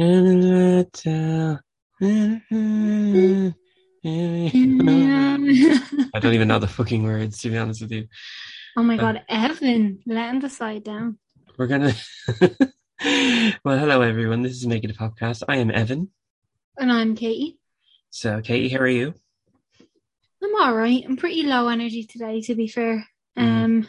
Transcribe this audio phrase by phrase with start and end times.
[0.00, 0.86] I don't
[6.32, 8.08] even know the fucking words, to be honest with you.
[8.78, 11.18] Oh my god, Evan, letting the side down.
[11.58, 11.92] We're gonna.
[13.62, 14.40] well, hello everyone.
[14.40, 15.42] This is Make It a Podcast.
[15.46, 16.08] I am Evan.
[16.78, 17.58] And I'm Katie.
[18.08, 19.12] So, Katie, how are you?
[20.42, 21.04] I'm all right.
[21.04, 23.06] I'm pretty low energy today, to be fair.
[23.38, 23.42] Mm.
[23.42, 23.86] Um,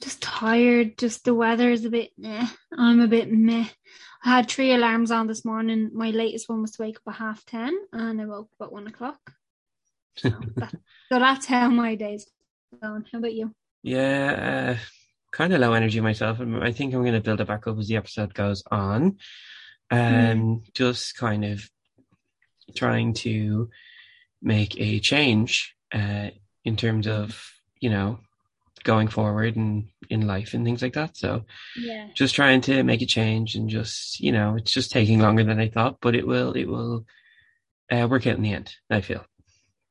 [0.00, 0.96] just tired.
[0.96, 2.46] Just the weather is a bit meh.
[2.72, 3.66] I'm a bit meh.
[4.24, 5.90] I had three alarms on this morning.
[5.92, 8.72] My latest one was to wake up at half ten, and I woke up at
[8.72, 9.32] one o'clock.
[10.16, 10.74] So, that,
[11.10, 12.26] so that's how my day's
[12.82, 13.04] going.
[13.12, 13.52] How about you?
[13.82, 14.84] Yeah, uh,
[15.30, 16.40] kind of low energy myself.
[16.40, 19.18] and I think I'm going to build it back up as the episode goes on.
[19.90, 20.72] Um, Mm.
[20.72, 21.68] just kind of
[22.74, 23.68] trying to
[24.40, 26.30] make a change uh,
[26.64, 27.38] in terms of
[27.78, 28.20] you know
[28.84, 31.16] going forward and in life and things like that.
[31.16, 31.44] So
[31.76, 32.08] Yeah.
[32.14, 35.58] just trying to make a change and just you know it's just taking longer than
[35.58, 37.04] I thought, but it will it will
[37.90, 38.72] uh, work out in the end.
[38.88, 39.24] I feel.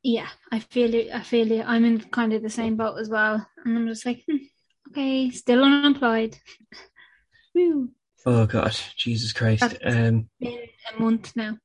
[0.03, 1.09] Yeah, I feel it.
[1.13, 1.63] I feel it.
[1.65, 4.37] I'm in kind of the same boat as well, and I'm just like, hmm,
[4.89, 6.37] okay, still unemployed.
[7.55, 7.89] Woo.
[8.25, 9.61] Oh God, Jesus Christ.
[9.61, 10.29] That's- Um.
[10.39, 10.59] Been
[10.95, 11.57] a month now,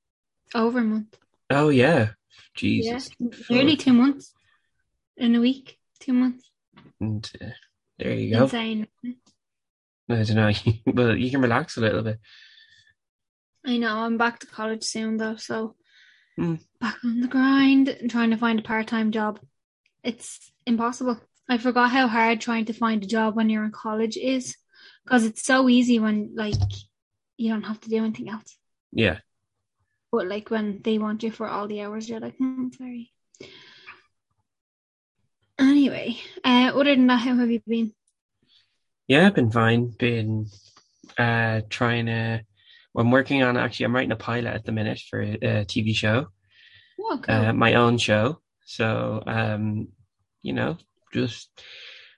[0.55, 1.17] over a month.
[1.51, 2.11] Oh yeah.
[2.55, 3.11] Jesus.
[3.19, 4.33] Yeah, nearly two months
[5.17, 5.79] in a week.
[6.01, 6.51] Two months.
[7.01, 7.47] And uh,
[7.99, 8.45] there you go.
[8.45, 8.89] Insane.
[10.11, 10.53] I don't know.
[10.87, 12.19] well, you can relax a little bit.
[13.67, 13.99] I know.
[13.99, 15.75] I'm back to college soon though, so
[16.39, 16.61] Mm.
[16.81, 19.41] back on the grind and trying to find a part-time job.
[20.05, 21.19] It's impossible.
[21.49, 24.57] I forgot how hard trying to find a job when you're in college is,
[25.05, 26.55] because it's so easy when like
[27.37, 28.57] you don't have to do anything else.
[28.93, 29.19] Yeah.
[30.13, 33.13] But like when they want you for all the hours, you're like, hmm, sorry.
[35.89, 37.93] Anyway, uh, other than that, how have you been?
[39.07, 39.89] Yeah, I've been fine.
[39.99, 40.47] Been
[41.17, 42.43] uh trying to.
[42.93, 43.87] Well, I'm working on actually.
[43.87, 46.27] I'm writing a pilot at the minute for a, a TV show,
[47.01, 47.35] Oh, cool.
[47.35, 48.41] uh, my own show.
[48.67, 49.89] So, um,
[50.43, 50.77] you know,
[51.15, 51.49] just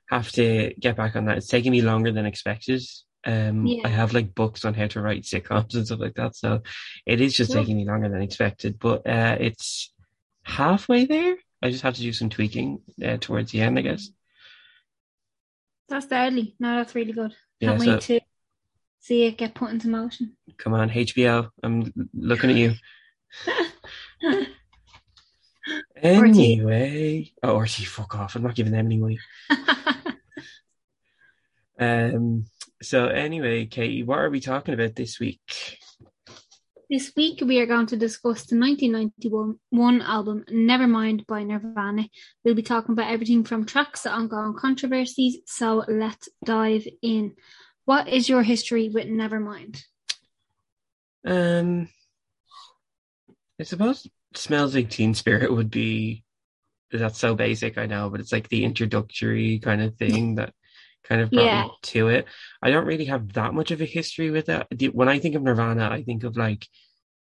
[0.09, 1.37] have to get back on that.
[1.39, 2.83] It's taking me longer than expected.
[3.25, 3.83] Um, Yeah.
[3.85, 6.35] I have like books on how to write sitcoms and stuff like that.
[6.35, 6.63] So
[7.07, 9.93] it is just taking me longer than expected, but uh, it's
[10.43, 11.37] halfway there.
[11.63, 14.09] I just have to do some tweaking uh, towards the end, I guess.
[15.89, 16.55] That's deadly.
[16.59, 17.35] No, that's really good.
[17.59, 18.21] Yeah, Can't so- wait to
[19.01, 20.37] see it get put into motion.
[20.57, 21.51] Come on, HBO.
[21.63, 22.75] I'm looking at you.
[26.03, 28.35] Anyway, oh, RT, fuck off.
[28.35, 29.19] I'm not giving them any money.
[31.81, 32.45] Um,
[32.83, 35.79] so anyway, Katie, what are we talking about this week?
[36.91, 42.09] This week we are going to discuss the 1991 album Nevermind by Nirvana.
[42.45, 47.37] We'll be talking about everything from tracks to ongoing controversies, so let's dive in.
[47.85, 49.81] What is your history with Nevermind?
[51.25, 51.89] Um,
[53.61, 56.25] I suppose "Smells Like Teen Spirit" would be.
[56.93, 60.55] That's so basic, I know, but it's like the introductory kind of thing that
[61.05, 61.65] kind of brought Yeah.
[61.65, 62.27] me to it.
[62.63, 64.95] I don't really have that much of a history with it.
[64.95, 66.67] When I think of Nirvana, I think of like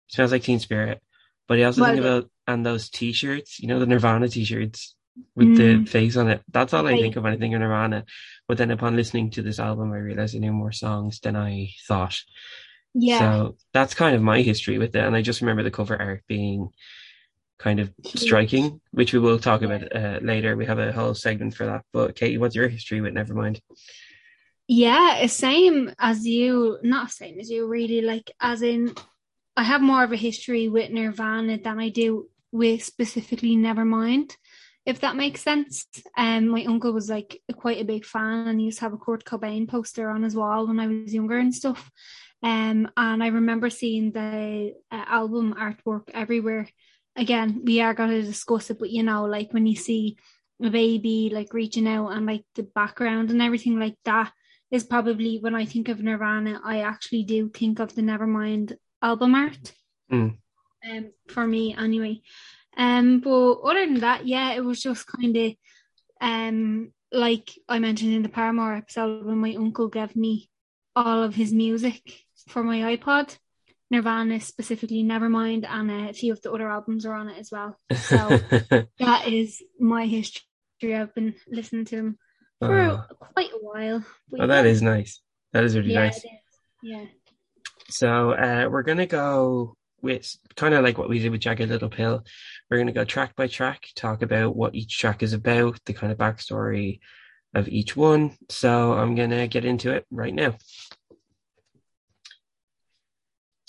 [0.08, 1.02] "Smells Like Teen Spirit,"
[1.48, 4.94] but I also Well, think about and those T-shirts, you know, the Nirvana T-shirts
[5.34, 5.88] with the Mm.
[5.88, 6.42] face on it.
[6.50, 7.00] That's all I Right.
[7.00, 8.04] think of when I think of Nirvana.
[8.48, 11.70] But then upon listening to this album, I realized I knew more songs than I
[11.88, 12.20] thought.
[12.94, 15.04] Yeah, So that's kind of my history with it.
[15.04, 16.68] And I just remember the cover art being
[17.58, 20.56] kind of striking, which we will talk about uh, later.
[20.56, 21.84] We have a whole segment for that.
[21.92, 23.60] But Katie, what's your history with Nevermind?
[24.66, 26.78] yeah, same as you.
[26.82, 28.00] Not same as you, really.
[28.00, 28.94] Like, as in,
[29.56, 34.32] I have more of a history with Nirvana than I do with specifically Nevermind.
[34.86, 35.86] If that makes sense.
[36.16, 38.98] Um, my uncle was like quite a big fan, and he used to have a
[38.98, 41.90] Kurt Cobain poster on his wall when I was younger and stuff.
[42.42, 46.68] Um, and I remember seeing the uh, album artwork everywhere.
[47.16, 50.16] Again, we are going to discuss it, but you know, like when you see
[50.62, 54.32] a baby like reaching out and like the background and everything like that
[54.70, 59.34] is probably when I think of Nirvana, I actually do think of the Nevermind album
[59.34, 59.72] art.
[60.10, 60.36] Mm.
[60.90, 62.20] Um, for me anyway.
[62.76, 65.54] Um, but other than that, yeah, it was just kind of
[66.20, 70.50] um like I mentioned in the Paramore episode when my uncle gave me
[70.96, 72.02] all of his music
[72.48, 73.36] for my iPod.
[73.94, 77.78] Nirvana specifically, Nevermind, and a few of the other albums are on it as well.
[77.94, 78.16] So
[78.98, 80.42] that is my history.
[80.82, 82.18] I've been listening to them
[82.58, 84.04] for oh, quite a while.
[84.28, 84.70] But oh, that yeah.
[84.70, 85.20] is nice.
[85.52, 86.16] That is really yeah, nice.
[86.18, 86.24] is.
[86.82, 87.04] Yeah.
[87.88, 91.88] So uh, we're gonna go with kind of like what we did with Jagged Little
[91.88, 92.24] Pill.
[92.68, 96.10] We're gonna go track by track, talk about what each track is about, the kind
[96.10, 96.98] of backstory
[97.54, 98.36] of each one.
[98.48, 100.56] So I'm gonna get into it right now.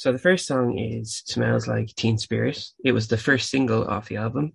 [0.05, 2.63] So the first song is Smells Like Teen Spirit.
[2.83, 4.53] It was the first single off the album.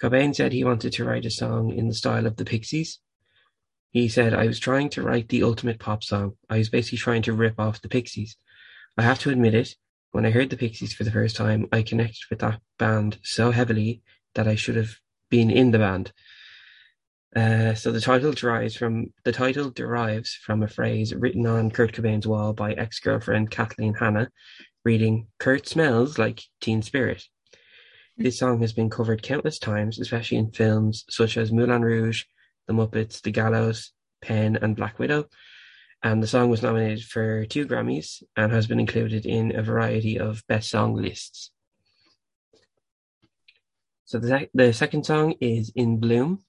[0.00, 3.00] Cobain said he wanted to write a song in the style of the Pixies.
[3.90, 6.34] He said, I was trying to write the ultimate pop song.
[6.48, 8.36] I was basically trying to rip off the Pixies.
[8.96, 9.74] I have to admit it,
[10.12, 13.50] when I heard the Pixies for the first time, I connected with that band so
[13.50, 14.02] heavily
[14.36, 14.94] that I should have
[15.28, 16.12] been in the band.
[17.34, 21.92] Uh, so the title derives from the title derives from a phrase written on Kurt
[21.92, 24.30] Cobain's wall by ex-girlfriend Kathleen Hanna,
[24.84, 27.24] reading "Kurt smells like Teen Spirit."
[28.18, 32.24] This song has been covered countless times, especially in films such as Moulin Rouge,
[32.66, 35.24] The Muppets, The Gallows, Pan, and Black Widow.
[36.02, 40.18] And the song was nominated for two Grammys and has been included in a variety
[40.18, 41.50] of best song lists.
[44.04, 46.44] So the, the second song is In Bloom.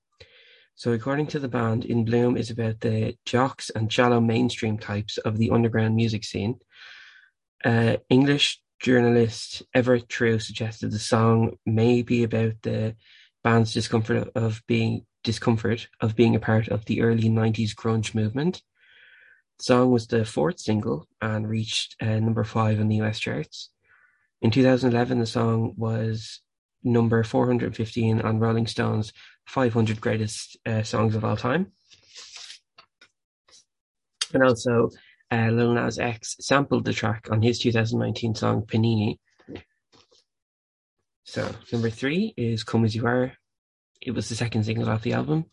[0.76, 5.18] So according to the band, In Bloom is about the jocks and shallow mainstream types
[5.20, 6.60] of the underground music scene.
[7.64, 12.96] Uh, English journalist Everett True suggested the song may be about the
[13.44, 18.62] band's discomfort of being discomfort of being a part of the early 90s grunge movement.
[19.60, 23.70] The song was the fourth single and reached uh, number five in the US charts.
[24.42, 26.42] In 2011, the song was
[26.84, 29.14] number 415 on Rolling Stone's
[29.48, 31.72] 500 Greatest uh, Songs of All Time.
[34.34, 34.90] And also,
[35.32, 39.18] uh, Lil Nas X sampled the track on his 2019 song Panini.
[41.24, 43.34] So, number three is Come As You Are.
[44.02, 45.46] It was the second single off the album.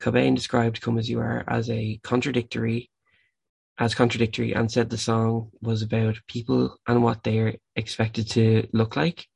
[0.00, 2.90] Cobain described Come As You Are as a contradictory
[3.78, 8.96] as contradictory and said the song was about people and what they're expected to look
[8.96, 9.26] like.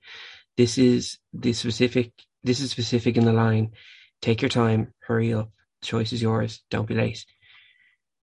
[0.56, 3.72] This is the specific this is specific in the line,
[4.22, 5.50] take your time, hurry up,
[5.80, 7.24] the choice is yours, don't be late.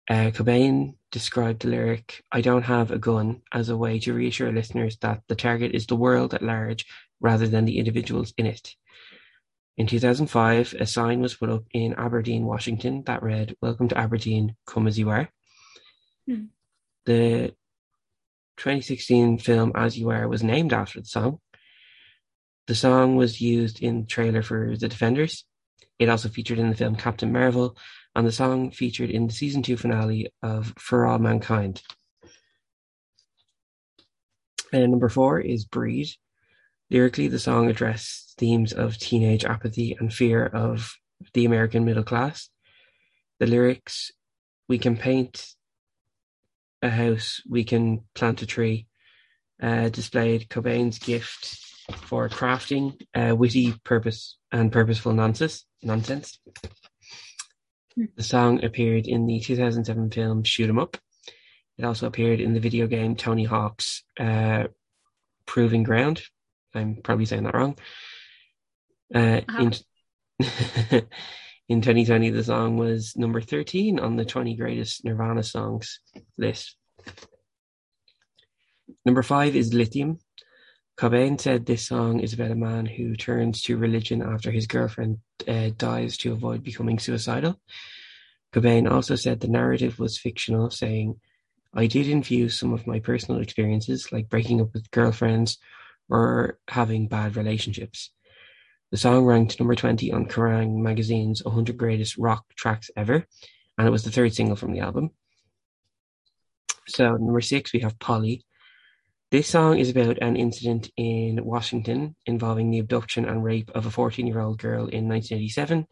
[0.09, 4.53] Uh, Cobain described the lyric, I don't have a gun, as a way to reassure
[4.53, 6.87] listeners that the target is the world at large
[7.21, 8.75] rather than the individuals in it.
[9.77, 14.57] In 2005, a sign was put up in Aberdeen, Washington that read, Welcome to Aberdeen,
[14.67, 15.29] come as you are.
[16.27, 16.45] Hmm.
[17.05, 17.55] The
[18.57, 21.41] 2016 film As You Are was named after the song.
[22.67, 25.45] The song was used in the trailer for The Defenders.
[26.01, 27.77] It also featured in the film Captain Marvel,
[28.15, 31.81] and the song featured in the season two finale of For All Mankind.
[34.73, 36.09] And number four is Breed.
[36.91, 40.93] Lyrically, the song addressed themes of teenage apathy and fear of
[41.35, 42.51] the American middle class.
[43.39, 44.11] The lyrics,
[44.69, 45.55] we can paint
[46.83, 48.87] a house, we can plant a tree,
[49.63, 55.65] uh, displayed Cobain's gift for crafting uh, witty purpose and purposeful nonsense.
[55.83, 56.39] nonsense.
[58.17, 60.97] The song appeared in the 2007 film Shoot 'em Up.
[61.79, 64.65] It also appeared in the video game Tony Hawk's uh,
[65.47, 66.23] Proving Ground.
[66.75, 67.79] I'm probably saying that wrong.
[69.15, 69.73] Uh, in,
[71.69, 76.01] in 2020, the song was number 13 on the 20 greatest Nirvana songs
[76.37, 76.77] list.
[79.05, 80.19] Number five is Lithium.
[80.97, 85.19] Cobain said this song is about a man who turns to religion after his girlfriend
[85.47, 87.61] uh, dies to avoid becoming suicidal.
[88.55, 91.21] Cobain also said the narrative was fictional, saying,
[91.75, 95.59] I did infuse some of my personal experiences, like breaking up with girlfriends
[96.09, 98.11] or having bad relationships.
[98.91, 103.27] The song ranked number 20 on Kerrang magazine's 100 Greatest Rock Tracks Ever,
[103.77, 105.11] and it was the third single from the album.
[106.89, 108.46] So, number six, we have Polly.
[109.33, 113.91] This song is about an incident in Washington involving the abduction and rape of a
[113.91, 115.87] 14 year old girl in 1987.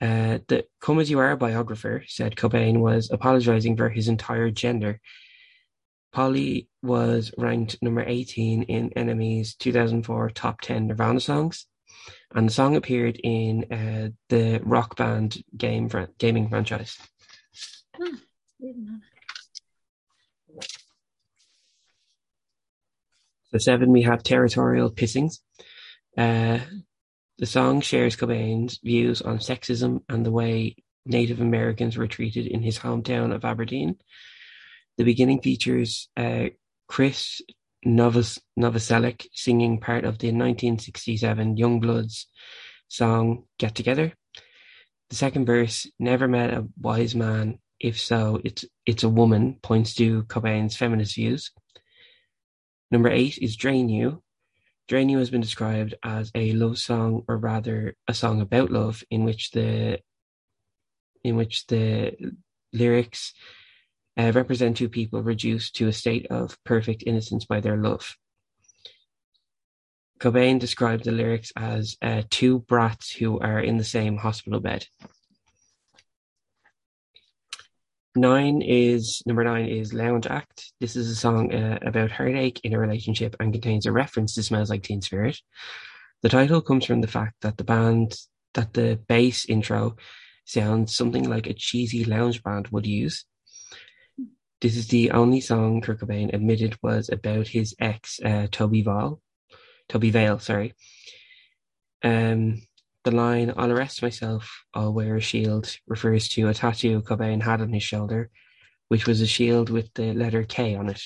[0.00, 5.00] Uh, the Come As You Are biographer said Cobain was apologizing for his entire gender.
[6.12, 11.66] Polly was ranked number 18 in NME's 2004 Top 10 Nirvana songs,
[12.34, 16.98] and the song appeared in uh, the Rock Band game gaming franchise.
[17.94, 18.16] Hmm.
[23.52, 25.38] So seven, we have Territorial Pissings.
[26.16, 26.58] Uh,
[27.38, 32.62] the song shares Cobain's views on sexism and the way Native Americans were treated in
[32.62, 33.96] his hometown of Aberdeen.
[34.96, 36.46] The beginning features uh,
[36.88, 37.40] Chris
[37.84, 42.24] Novos- Novoselic singing part of the 1967 Youngbloods
[42.88, 44.12] song Get Together.
[45.10, 49.94] The second verse, Never met a wise man, if so, it's it's a woman, points
[49.96, 51.52] to Cobain's feminist views.
[52.90, 54.22] Number eight is Drain You.
[54.88, 59.02] Drain You has been described as a love song, or rather a song about love,
[59.10, 59.98] in which the
[61.24, 62.12] in which the
[62.72, 63.34] lyrics
[64.16, 68.16] uh, represent two people reduced to a state of perfect innocence by their love.
[70.20, 74.86] Cobain described the lyrics as uh, two brats who are in the same hospital bed.
[78.16, 80.72] Nine is number nine is Lounge Act.
[80.80, 84.42] This is a song uh, about heartache in a relationship and contains a reference to
[84.42, 85.38] Smells Like Teen Spirit.
[86.22, 88.16] The title comes from the fact that the band
[88.54, 89.96] that the bass intro
[90.46, 93.26] sounds something like a cheesy lounge band would use.
[94.62, 99.20] This is the only song Kurt Cobain admitted was about his ex, uh, Tobi Vail.
[99.90, 100.72] Tobi Vail, sorry.
[102.02, 102.62] Um,
[103.06, 107.60] the line "I'll arrest myself, I'll wear a shield" refers to a tattoo Cobain had
[107.60, 108.30] on his shoulder,
[108.88, 111.00] which was a shield with the letter K on it.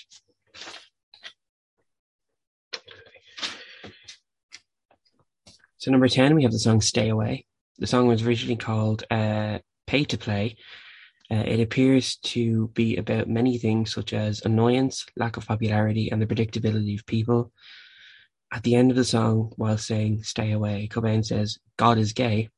[5.76, 7.44] So number 10, we have the song Stay Away.
[7.78, 10.56] The song was originally called uh, Pay to Play.
[11.30, 16.20] Uh, it appears to be about many things such as annoyance, lack of popularity, and
[16.20, 17.52] the predictability of people.
[18.52, 22.48] At the end of the song, while saying Stay Away, Cobain says, God is gay,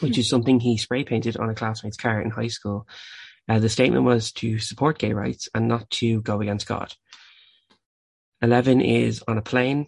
[0.00, 2.88] which is something he spray painted on a classmate's car in high school.
[3.48, 6.92] Uh, the statement was to support gay rights and not to go against God.
[8.42, 9.86] 11 is On a Plane.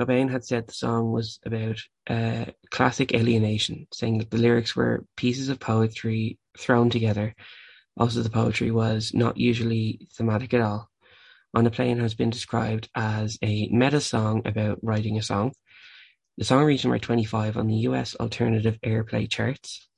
[0.00, 5.04] Cobain had said the song was about uh, classic alienation, saying that the lyrics were
[5.16, 7.34] pieces of poetry thrown together.
[7.96, 10.87] Also, the poetry was not usually thematic at all.
[11.54, 15.52] On a Plane has been described as a meta song about writing a song.
[16.36, 19.88] The song reached number 25 on the US Alternative Airplay charts.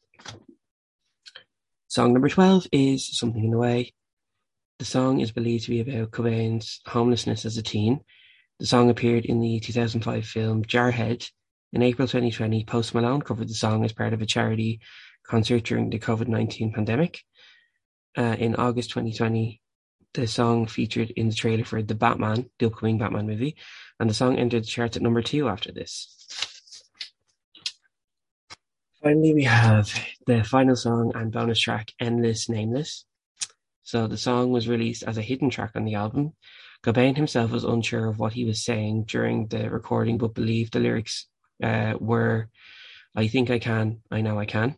[1.89, 3.93] Song number 12 is Something in the Way.
[4.79, 8.01] The song is believed to be about Cobain's homelessness as a teen.
[8.61, 11.29] The song appeared in the 2005 film Jarhead.
[11.73, 14.81] In April 2020, Post Malone covered the song as part of a charity
[15.27, 17.23] concert during the COVID 19 pandemic.
[18.17, 19.61] Uh, in August 2020,
[20.15, 23.57] the song featured in the trailer for The Batman, the upcoming Batman movie,
[23.99, 26.17] and the song entered the charts at number two after this.
[29.03, 29.93] Finally, we have
[30.27, 33.07] the final song and bonus track, Endless Nameless.
[33.83, 36.35] So the song was released as a hidden track on the album.
[36.85, 40.81] Cobain himself was unsure of what he was saying during the recording, but believed the
[40.81, 41.27] lyrics
[41.63, 42.49] uh, were,
[43.17, 44.77] I think I can, I know I can.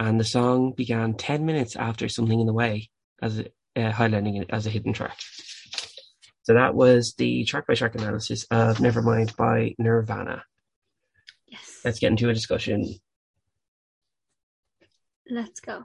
[0.00, 2.90] And the song began 10 minutes after Something in the Way,
[3.20, 3.42] as
[3.76, 5.16] uh, highlighting it as a hidden track.
[6.42, 10.44] So that was the track by track analysis of Nevermind by Nirvana.
[11.46, 11.80] Yes.
[11.84, 12.94] Let's get into a discussion.
[15.28, 15.84] Let's go.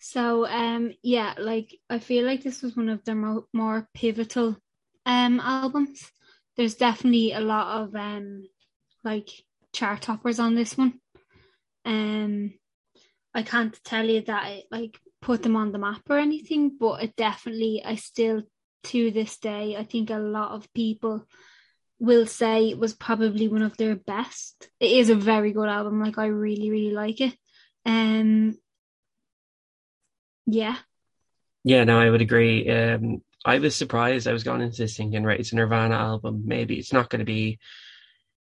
[0.00, 4.56] So, um, yeah, like I feel like this was one of their mo- more pivotal
[5.06, 6.10] um albums.
[6.56, 8.48] There's definitely a lot of um
[9.04, 9.28] like
[9.72, 10.94] chart toppers on this one.
[11.84, 12.54] Um,
[13.34, 17.02] I can't tell you that it like put them on the map or anything, but
[17.02, 18.42] it definitely I still
[18.84, 21.26] to this day I think a lot of people
[21.98, 24.70] will say it was probably one of their best.
[24.80, 26.00] It is a very good album.
[26.00, 27.34] Like I really, really like it.
[27.84, 28.56] Um
[30.46, 30.76] yeah.
[31.62, 32.68] Yeah, no, I would agree.
[32.70, 34.26] Um, I was surprised.
[34.26, 36.42] I was going into this thinking, right, it's a Nirvana album.
[36.46, 37.58] Maybe it's not going to be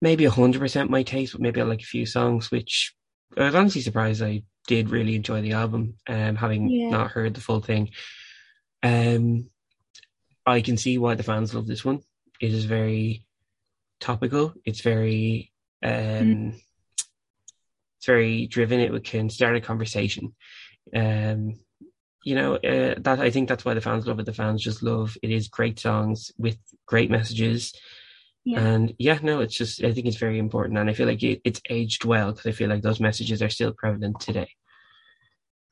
[0.01, 2.93] maybe 100% my taste, but maybe I like a few songs, which
[3.37, 6.89] I was honestly surprised I did really enjoy the album, um, having Yeah.
[6.89, 7.91] not heard the full thing.
[8.83, 9.49] Um,
[10.45, 12.01] I can see why the fans love this one.
[12.39, 13.25] It is very
[13.99, 14.53] topical.
[14.65, 15.51] It's very,
[15.83, 16.53] um,
[17.97, 18.79] it's very driven.
[18.79, 20.35] It can start a conversation.
[20.95, 21.59] Um,
[22.23, 24.25] you know, uh, that I think that's why the fans love it.
[24.25, 25.31] The fans just love it.
[25.31, 27.73] Is great songs with great messages.
[28.43, 28.59] Yeah.
[28.59, 31.41] And yeah, no, it's just I think it's very important, and I feel like it,
[31.43, 34.49] it's aged well because I feel like those messages are still prevalent today.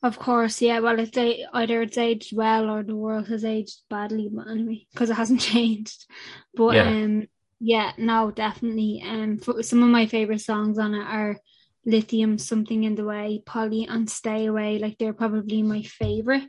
[0.02, 0.80] Of course, yeah.
[0.80, 4.88] Well, it's a, either it's aged well or the world has aged badly, but anyway,
[4.94, 6.06] because it hasn't changed.
[6.54, 6.88] But Yeah.
[6.88, 7.28] um,
[7.60, 9.04] yeah, no, definitely.
[9.06, 11.38] Um, some of my favorite songs on it are
[11.86, 16.44] "Lithium," "Something in the Way," "Polly," and "Stay Away." Like they're probably my favorite.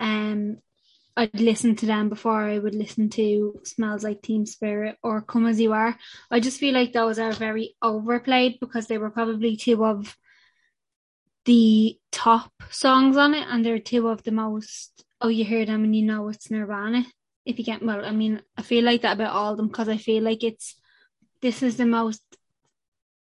[0.00, 0.58] Um,
[1.18, 5.46] I'd listen to them before I would listen to "Smells Like Teen Spirit" or "Come
[5.46, 5.98] as You Are."
[6.30, 10.16] I just feel like those are very overplayed because they were probably two of
[11.44, 15.04] the top songs on it, and they're two of the most.
[15.20, 17.04] Oh, you hear them and you know it's Nirvana.
[17.44, 19.88] If you get well, I mean, I feel like that about all of them because
[19.88, 20.76] I feel like it's
[21.40, 22.22] this is the most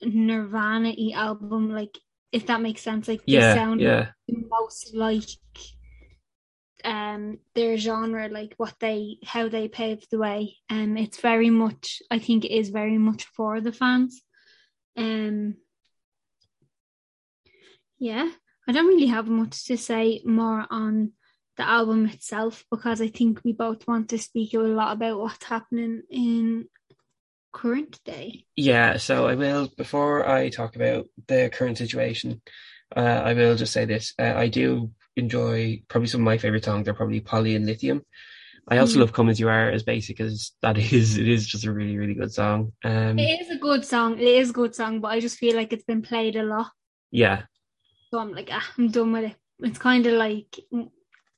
[0.02, 1.72] Nirvana-y album.
[1.74, 1.98] Like,
[2.32, 5.28] if that makes sense, like they Yeah, sound yeah, the most like
[6.84, 10.58] um their genre, like what they how they paved the way.
[10.70, 12.02] Um, it's very much.
[12.10, 14.22] I think it is very much for the fans.
[14.98, 15.56] Um,
[18.00, 18.30] yeah,
[18.68, 21.14] I don't really have much to say more on
[21.58, 25.46] the album itself because I think we both want to speak a lot about what's
[25.46, 26.66] happening in
[27.52, 28.46] current day.
[28.56, 32.42] Yeah, so I will before I talk about the current situation.
[32.96, 36.66] Uh, I will just say this: uh, I do enjoy probably some of my favorite
[36.66, 38.04] songs are probably Polly and Lithium.
[38.68, 39.02] I also Mm.
[39.02, 41.18] love "Come as You Are," as basic as that is.
[41.18, 42.74] It is just a really, really good song.
[42.84, 44.20] Um, It is a good song.
[44.20, 46.72] It is a good song, but I just feel like it's been played a lot.
[47.12, 47.44] yeah,
[48.10, 49.36] So I'm like, ah, I'm done with it.
[49.60, 50.60] It's kind of like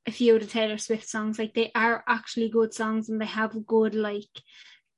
[0.07, 1.39] a few of the Taylor Swift songs.
[1.39, 4.33] Like they are actually good songs and they have good like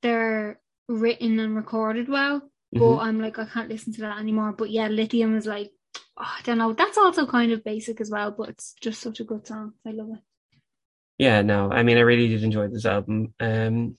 [0.02, 2.50] they're written and recorded well.
[2.72, 3.02] But Mhm.
[3.06, 4.52] I'm like, I can't listen to that anymore.
[4.52, 5.72] But yeah, Lithium is like,
[6.16, 6.72] oh, I don't know.
[6.72, 9.72] That's also kind of basic as well, but it's just such a good song.
[9.86, 10.20] I love it.
[11.18, 11.42] yeah.
[11.42, 13.34] No, I mean, I really did enjoy this album.
[13.40, 13.96] Um,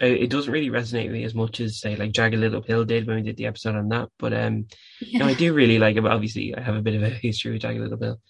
[0.00, 3.06] it, doesn't really resonate with me as much as say like "Jagged Little Pill" did
[3.06, 4.08] when we did the episode on that.
[4.18, 4.66] But um,
[5.00, 6.02] Yeah, no, I do really like it.
[6.02, 8.20] But obviously, I have a bit of a history with "Jagged Little Pill."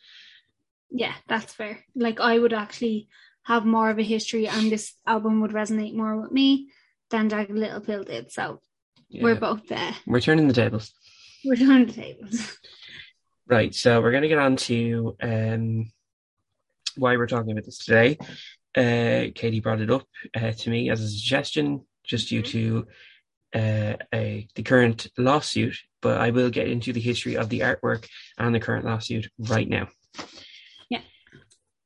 [0.90, 1.80] yeah, that's fair.
[1.96, 3.08] Like I would actually
[3.44, 6.68] have more of a history, and this album would resonate more with me
[7.10, 8.30] than Jagged Little Pill did.
[8.30, 8.60] So
[9.08, 9.22] Yeah.
[9.22, 9.94] we're both there.
[10.06, 10.92] We're turning the tables.
[11.44, 12.58] We're turning the tables.
[13.46, 15.92] Right, so we're going to get on to um,
[16.96, 18.16] why we're talking about this today.
[18.74, 22.86] Uh, Katie brought it up uh, to me as a suggestion, just due to
[23.54, 28.08] uh, a, the current lawsuit, but I will get into the history of the artwork
[28.38, 29.88] and the current lawsuit right now.
[30.88, 31.02] Yeah.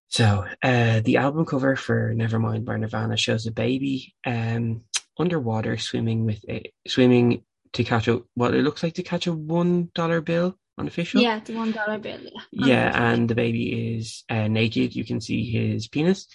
[0.08, 4.82] So, uh, the album cover for Nevermind by Nirvana shows a baby um,
[5.18, 9.32] underwater swimming with a swimming to catch a what it looks like to catch a
[9.32, 11.20] one dollar bill unofficial.
[11.20, 12.20] Yeah, the one dollar bill.
[12.52, 14.94] Yeah, Yeah, and the baby is uh, naked.
[14.94, 16.26] You can see his penis.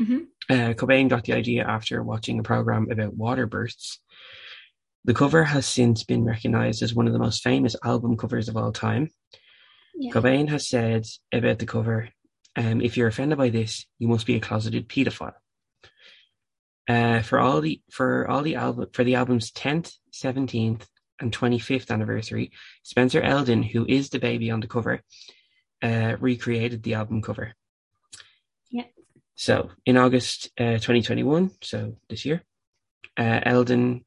[0.00, 0.26] Mhm.
[0.48, 4.00] Uh, Cobain got the idea after watching a program about water births.
[5.04, 8.56] The cover has since been recognized as one of the most famous album covers of
[8.56, 9.10] all time.
[9.94, 10.12] yeah.
[10.12, 12.08] Cobain has said about the cover,
[12.56, 15.34] um, if you're offended by this, you must be a closeted pedophile.
[16.88, 20.88] Uh, for all the for all the album for the album's tenth, seventeenth,
[21.20, 22.52] and twenty fifth anniversary,
[22.82, 25.02] Spencer Elden, who is the baby on the cover,
[25.82, 27.54] uh, recreated the album cover.
[28.70, 28.84] Yeah.
[29.34, 32.42] So in August uh, 2021, so this year,
[33.16, 34.04] uh, Elden,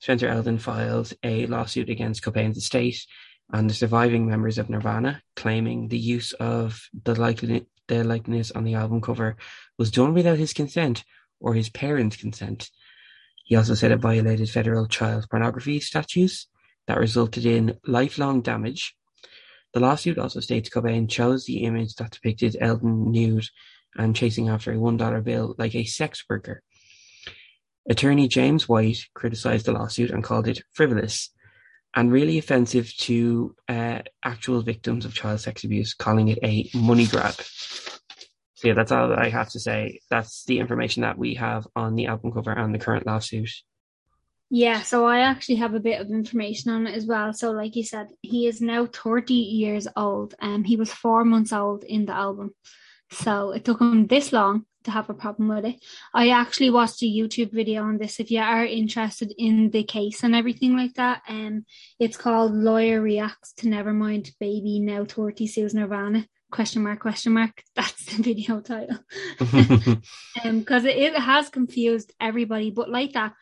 [0.00, 3.06] Spencer Elden filed a lawsuit against Cobain's estate
[3.52, 8.64] and the surviving members of Nirvana, claiming the use of the likeness, the likeness on
[8.64, 9.36] the album cover
[9.78, 11.04] was done without his consent
[11.40, 12.70] or his parents' consent.
[13.44, 16.48] He also said it violated federal child pornography statutes
[16.86, 18.96] that resulted in lifelong damage.
[19.74, 23.46] The lawsuit also states Cobain chose the image that depicted Elden nude
[23.96, 26.62] and chasing after a $1 bill like a sex worker.
[27.88, 31.30] Attorney James White criticized the lawsuit and called it frivolous
[31.94, 37.06] and really offensive to uh, actual victims of child sex abuse, calling it a money
[37.06, 37.34] grab.
[38.64, 40.00] So yeah, that's all that I have to say.
[40.08, 43.50] That's the information that we have on the album cover and the current lawsuit.
[44.48, 47.34] Yeah, so I actually have a bit of information on it as well.
[47.34, 50.34] So, like you said, he is now 30 years old.
[50.40, 52.54] Um, he was four months old in the album.
[53.10, 55.84] So it took him this long to have a problem with it.
[56.14, 60.22] I actually watched a YouTube video on this if you are interested in the case
[60.22, 61.20] and everything like that.
[61.28, 61.66] Um,
[61.98, 66.26] it's called Lawyer Reacts to Nevermind Baby Now 30 Sues Nirvana.
[66.54, 67.64] Question mark, question mark.
[67.74, 69.00] That's the video title.
[70.44, 73.32] um, because it, it has confused everybody, but like that,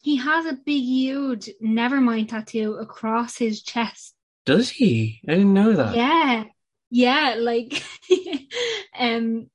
[0.00, 4.14] he has a big, huge Nevermind tattoo across his chest.
[4.46, 5.20] Does he?
[5.28, 5.94] I didn't know that.
[5.94, 6.44] Yeah,
[6.88, 7.82] yeah, like,
[8.98, 9.50] um.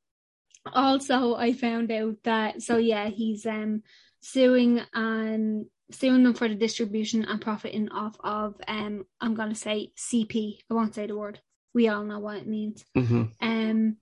[0.71, 3.81] Also, I found out that so yeah, he's um
[4.21, 9.93] suing and suing them for the distribution and profiting off of um I'm gonna say
[9.97, 10.59] CP.
[10.69, 11.39] I won't say the word.
[11.73, 12.83] We all know what it means.
[12.95, 13.97] hmm Um,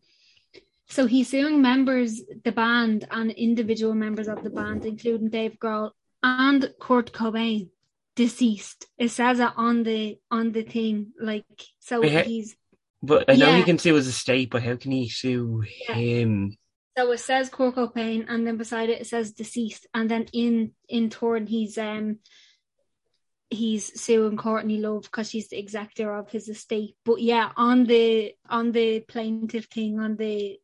[0.90, 5.92] so he's suing members, the band, and individual members of the band, including Dave Grohl
[6.24, 7.70] and Kurt Cobain,
[8.16, 8.88] deceased.
[8.98, 11.46] It says it on the on the thing, like
[11.80, 12.56] so he- he's
[13.04, 13.66] But I know he Yeah.
[13.66, 15.96] can sue his estate, but how can he sue Yeah.
[15.96, 16.58] him?
[16.98, 20.72] so it says Kurt Cobain, and then beside it it says deceased, and then in
[20.90, 22.20] in turn he's um
[23.50, 26.96] he's suing Courtney Love because she's the executor of his estate.
[27.06, 30.60] But yeah, on the on the plaintiff thing on the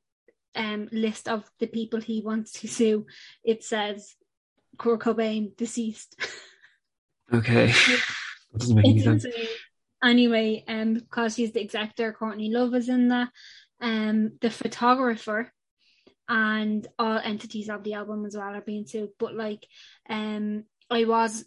[0.56, 3.06] um list of the people he wants to sue,
[3.43, 4.15] it says
[4.78, 6.15] Kurt Cobain deceased.
[7.34, 7.74] Okay.
[8.54, 9.26] That doesn't make any sense.
[9.26, 9.48] insane.
[10.04, 13.30] Anyway, um, because she's the executor, Courtney Love is in that.
[13.82, 15.52] Um, the photographer
[16.30, 19.10] and all entities of the album as well are being sued.
[19.17, 19.65] But like,
[20.08, 21.46] um, I was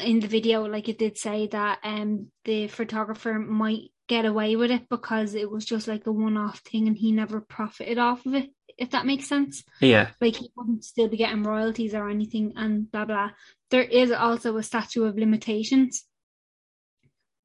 [0.00, 4.70] in the video, like it did say that um the photographer might get away with
[4.70, 8.34] it because it was just like a one-off thing and he never profited off of
[8.34, 9.64] it if that makes sense.
[9.80, 10.10] Yeah.
[10.20, 13.30] like he wouldn't still be getting royalties or anything and blah blah.
[13.70, 16.04] There is also a statute of limitations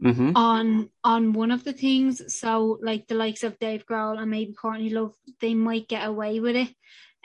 [0.02, 2.22] hmm on on one of the things.
[2.40, 6.40] So like the likes of Dave Grohl and maybe Courtney Love they might get away
[6.40, 6.70] with it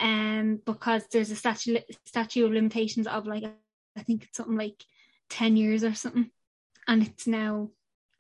[0.01, 3.45] um because there's a statute statute of limitations of like
[3.97, 4.83] I think it's something like
[5.31, 6.31] 10 years or something
[6.87, 7.71] and it's now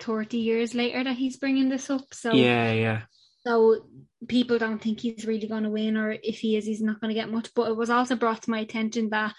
[0.00, 3.02] 30 years later that he's bringing this up so Yeah, yeah.
[3.46, 3.86] so
[4.28, 7.08] people don't think he's really going to win, or if he is, he's not going
[7.14, 7.54] to get much.
[7.54, 9.34] But it was also brought to my attention that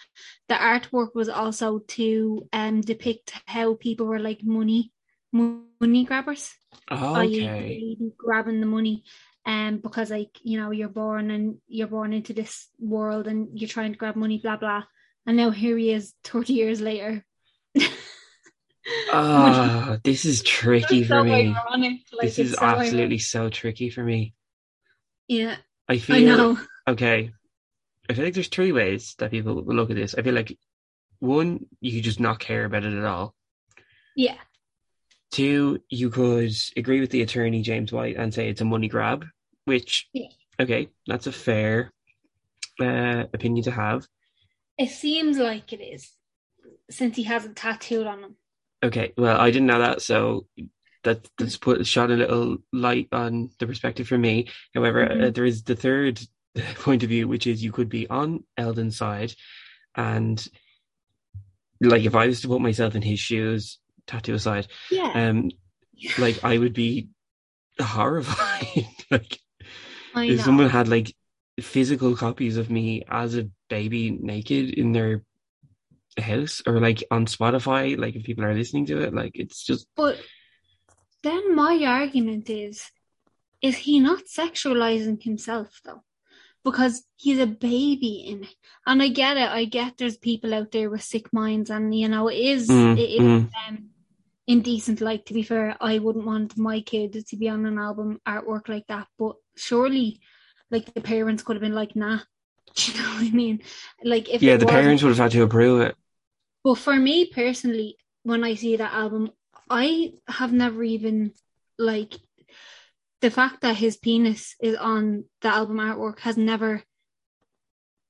[0.48, 4.92] the artwork was also to um depict how people were like money
[5.32, 6.52] money grabbers,
[6.90, 7.98] Oh, okay.
[8.18, 9.04] grabbing the money.
[9.46, 13.70] Um, because like you know you're born and you're born into this world and you're
[13.70, 14.84] trying to grab money, blah blah.
[15.26, 17.26] And now here he is, thirty years later.
[19.12, 21.54] Oh, this is tricky for so me.
[21.56, 22.82] ironic, like, This is so ironic.
[22.88, 24.34] absolutely so tricky for me.
[25.28, 25.58] yeah.
[25.88, 26.60] I feel I know.
[26.88, 27.32] okay.
[28.08, 30.14] I feel like there's three ways that people will look at this.
[30.16, 30.56] I feel like
[31.20, 33.34] one, you could just not care about it at all.
[34.16, 34.38] Yeah.
[35.32, 39.26] Two, you could agree with the attorney James White and say it's a money grab,
[39.66, 40.28] which Yeah.
[40.60, 41.92] okay, that's a fair
[42.80, 44.08] uh, opinion to have.
[44.78, 46.10] It seems like it is,
[46.90, 48.36] since he has a tattooed on him.
[48.84, 50.46] Okay, well, I didn't know that, so
[51.04, 54.50] that that's put shot a little light on the perspective for me.
[54.74, 55.28] However, Mhm.
[55.28, 56.20] uh, there is the third
[56.76, 59.34] point of view, which is you could be on Elden's side,
[59.96, 60.46] and
[61.82, 65.12] like if I was to put myself in his shoes, tattoo aside, Yeah.
[65.14, 65.52] um,
[66.18, 67.10] like I would be
[67.80, 68.88] horrified.
[69.12, 69.40] like
[70.16, 71.16] if someone had like
[71.62, 75.24] physical copies of me as a baby naked in their
[76.18, 79.88] house or like on Spotify, like if people are listening to it, like it's just
[79.96, 80.20] But
[81.24, 82.90] then my argument is,
[83.62, 86.04] is he not sexualizing himself though?
[86.64, 88.56] Because he's a baby in it.
[88.86, 89.50] And I get it.
[89.50, 92.98] I get there's people out there with sick minds and you know, it is Mm,
[92.98, 93.50] it is mm.
[93.68, 93.90] um
[94.48, 98.20] indecent, like to be fair, I wouldn't want my kid to be on an album
[98.28, 99.08] artwork like that.
[99.18, 100.20] But surely
[100.72, 102.20] like the parents could have been like, nah.
[102.76, 103.62] Do you know what I mean?
[104.04, 105.96] Like if yeah, the parents would have had to approve it.
[106.64, 109.32] Well, for me personally, when I see that album,
[109.70, 111.34] I have never even
[111.78, 112.16] like
[113.22, 116.84] the fact that his penis is on the album artwork has never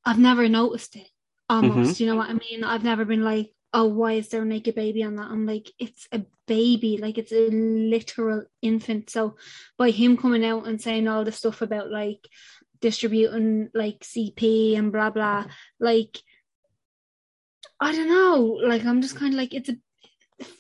[0.06, 1.08] I've never noticed it
[1.50, 1.92] almost.
[1.96, 2.04] Mm-hmm.
[2.04, 2.64] You know what I mean?
[2.64, 5.30] I've never been like, oh, why is there a naked baby on that?
[5.30, 9.10] I'm like, it's a baby, like it's a literal infant.
[9.10, 9.36] So
[9.78, 12.28] by him coming out and saying all the stuff about like
[12.82, 15.46] distributing like CP and blah blah,
[15.80, 16.18] like
[17.80, 18.60] I don't know.
[18.68, 19.76] Like I'm just kind of like it's a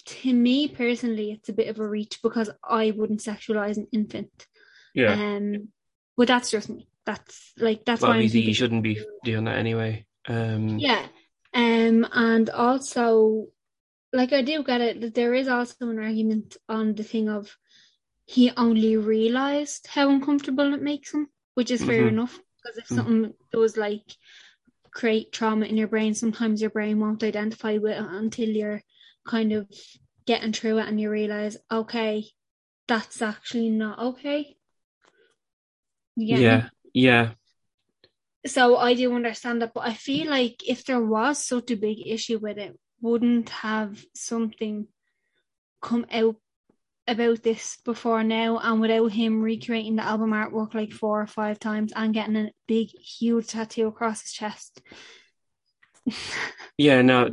[0.06, 4.48] to me personally, it's a bit of a reach because I wouldn't sexualize an infant.
[4.94, 5.14] Yeah.
[5.14, 5.70] Um,
[6.18, 6.90] but that's just me.
[7.06, 10.06] That's like that's Well, why obviously, you shouldn't be doing that anyway.
[10.28, 11.06] Um, Yeah.
[11.54, 13.48] Um, and also,
[14.14, 17.56] like I do get it that there is also an argument on the thing of
[18.26, 22.08] he only realized how uncomfortable it makes him, which is fair Mhm.
[22.08, 22.40] enough.
[22.56, 22.96] Because if Mhm.
[22.96, 24.16] something does like
[24.92, 28.82] create trauma in your brain, sometimes your brain won't identify with it until you're
[29.28, 29.68] kind of
[30.26, 32.24] getting through it and you realize, okay,
[32.88, 34.56] that's actually not okay.
[36.16, 36.40] Me?
[36.40, 37.34] yeah, yeah.
[38.46, 42.08] so I do understand that, but I feel like if there was such a big
[42.08, 44.88] issue with it, wouldn't have something
[45.82, 46.38] come out
[47.10, 51.60] about this before now and without him recreating the album artwork like four or five
[51.60, 54.82] times and getting a big huge tattoo across his chest.
[56.78, 57.30] Yeah, no,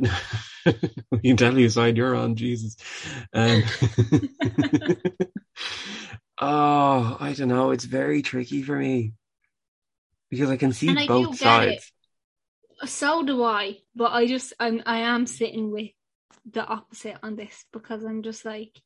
[1.11, 2.75] we can tell you side you're on, Jesus.
[3.33, 3.63] Um,
[6.37, 7.71] oh, I don't know.
[7.71, 9.13] It's very tricky for me
[10.29, 11.91] because I can see I both sides.
[12.85, 15.91] so do I, but I just I'm I am sitting with
[16.49, 18.81] the opposite on this because I'm just like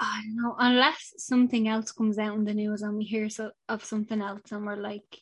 [0.00, 3.50] I don't know unless something else comes out in the news and we hear so,
[3.68, 5.18] of something else and we're like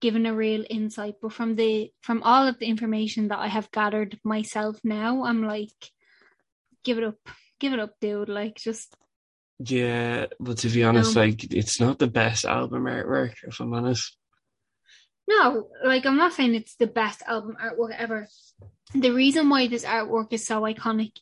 [0.00, 3.70] given a real insight but from the from all of the information that I have
[3.70, 5.90] gathered myself now I'm like
[6.82, 7.18] give it up
[7.60, 8.96] give it up dude like just
[9.60, 14.16] Yeah, but to be honest, like it's not the best album artwork, if I'm honest.
[15.28, 18.28] No, like I'm not saying it's the best album artwork ever.
[18.94, 21.12] The reason why this artwork is so iconic,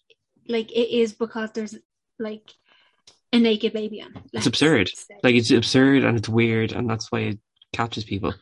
[0.48, 1.77] like it is because there's
[2.18, 2.51] like
[3.33, 4.22] a naked baby on it.
[4.33, 4.90] It's absurd.
[5.22, 7.38] Like it's absurd and it's weird, and that's why it
[7.72, 8.35] catches people.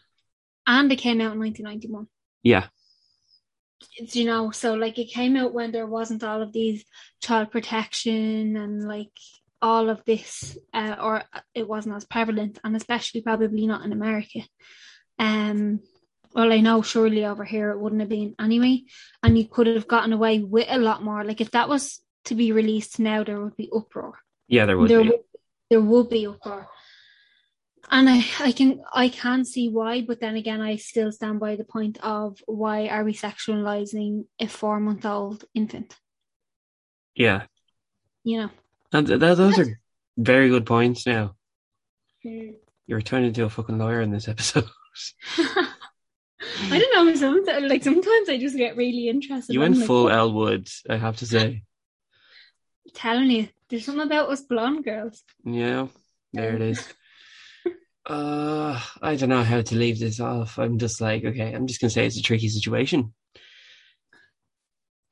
[0.67, 2.07] and it came out in 1991.
[2.43, 2.67] Yeah,
[3.97, 6.85] It's, you know, so like it came out when there wasn't all of these
[7.23, 9.13] child protection and like
[9.63, 11.23] all of this, uh, or
[11.55, 14.41] it wasn't as prevalent, and especially probably not in America.
[15.19, 15.81] Um,
[16.35, 18.85] well, I know surely over here it wouldn't have been anyway,
[19.23, 21.25] and you could have gotten away with a lot more.
[21.25, 24.15] Like if that was to be released now, there would be uproar.
[24.49, 25.09] Yeah, there would there be.
[25.11, 25.21] would
[25.71, 26.69] there would be uproar.
[27.93, 31.57] And I, I can I can see why, but then again I still stand by
[31.57, 35.97] the point of why are we sexualizing a four month old infant?
[37.15, 37.43] Yeah,
[38.25, 38.51] You know.
[38.93, 39.81] and th- th- those are
[40.17, 41.07] very good points.
[41.07, 41.35] Now
[42.23, 42.51] Hmm.
[42.87, 44.69] you're turning into a fucking lawyer in this episode.
[46.73, 47.15] I don't know.
[47.15, 49.53] Sometimes, like sometimes I just get really interested.
[49.53, 51.63] you went full what- Elle Woods, I have to say.
[52.95, 55.23] Telling you, there's something about us blonde girls.
[55.45, 55.89] Yeah,
[56.33, 56.95] there it is.
[58.07, 60.59] Uh, I don't know how to leave this off.
[60.59, 63.13] I'm just like, okay, I'm just gonna say it's a tricky situation.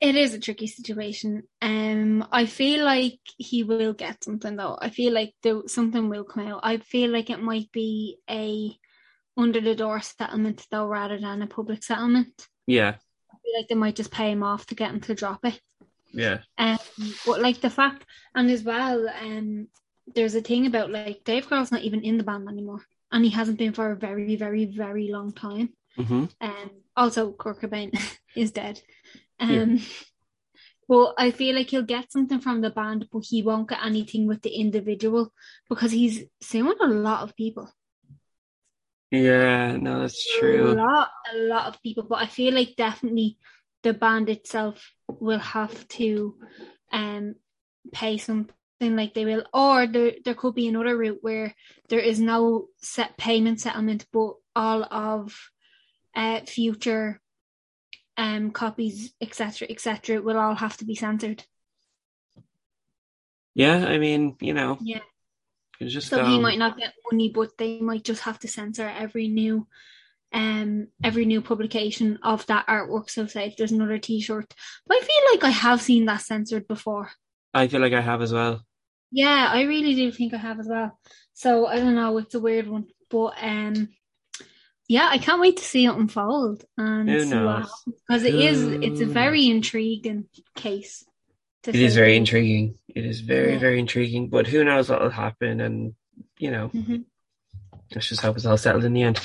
[0.01, 1.43] It is a tricky situation.
[1.61, 4.77] Um, I feel like he will get something though.
[4.81, 6.61] I feel like there something will come out.
[6.63, 8.77] I feel like it might be a
[9.37, 12.47] under the door settlement though, rather than a public settlement.
[12.65, 12.95] Yeah,
[13.31, 15.61] I feel like they might just pay him off to get him to drop it.
[16.13, 16.77] Yeah, Um,
[17.25, 19.67] but like the fact, and as well, um,
[20.15, 23.31] there's a thing about like Dave Grohl's not even in the band anymore, and he
[23.31, 25.69] hasn't been for a very, very, very long time.
[25.97, 27.91] hmm Um, also Kurt Cobain
[28.35, 28.81] is dead.
[29.39, 29.79] Um,
[30.89, 34.27] but I feel like he'll get something from the band, but he won't get anything
[34.27, 35.31] with the individual
[35.69, 37.71] because he's suing a lot of people.
[39.11, 39.77] yeah.
[39.77, 40.71] No, that's true.
[40.71, 42.03] A lot, a lot of people.
[42.03, 43.37] But I feel like definitely
[43.83, 46.35] the band itself will have to
[46.91, 47.35] um
[47.91, 51.55] pay something like they will, or there there could be another route where
[51.89, 55.37] there is no set payment settlement, but all of
[56.15, 57.21] uh future
[58.17, 61.43] um copies, etc., etc., will all have to be censored.
[63.55, 65.01] Yeah, I mean, you know, Yeah.
[65.81, 66.25] So go.
[66.25, 69.65] he might not get money, but they might just have to censor every new
[70.31, 73.09] um every new publication of that artwork.
[73.09, 74.53] So say if there's another t shirt.
[74.85, 77.11] But I feel like I have seen that censored before.
[77.53, 78.63] I feel like I have as well.
[79.11, 80.99] Yeah, I really do think I have as well.
[81.33, 82.87] So I don't know, it's a weird one.
[83.09, 83.89] But um
[84.87, 87.69] yeah, I can't wait to see it unfold and Who see what knows?
[87.69, 88.01] happens.
[88.07, 91.05] Because it is it's a very intriguing case.
[91.67, 92.79] It is very the intriguing.
[92.87, 93.59] It is very, Yeah.
[93.59, 94.29] very intriguing.
[94.29, 95.59] But who knows what will happen?
[95.61, 95.93] And
[96.37, 97.05] you know, Mhm.
[97.93, 99.19] let's just hope it's all settled in the end.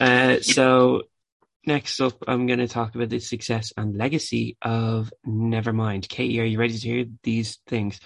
[0.00, 1.02] Uh, so
[1.66, 6.08] next up, I'm going to talk about the success and legacy of Nevermind.
[6.08, 8.00] Katie, are you ready to hear these things?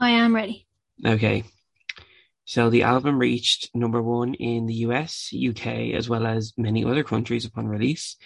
[0.00, 0.66] I am ready.
[1.04, 1.44] Okay.
[2.44, 7.04] So the album reached number one in the US, UK, as well as many other
[7.04, 8.16] countries upon release.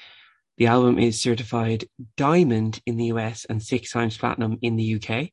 [0.58, 5.30] The album is certified diamond in the US and six times platinum in the UK.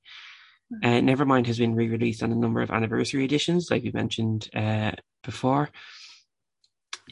[0.84, 4.92] Uh, Nevermind has been re-released on a number of anniversary editions, like we mentioned uh,
[5.24, 5.70] before.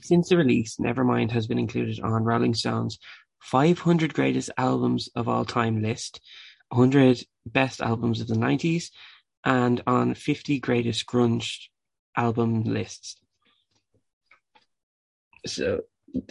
[0.01, 2.99] Since the release, Nevermind has been included on Rolling Stone's
[3.41, 6.19] 500 greatest albums of all time list,
[6.69, 8.89] 100 best albums of the 90s,
[9.43, 11.67] and on 50 greatest grunge
[12.15, 13.17] album lists.
[15.45, 15.81] So,